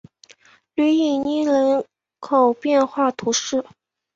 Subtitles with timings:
[0.73, 1.85] 吕伊涅人
[2.19, 3.63] 口变化图示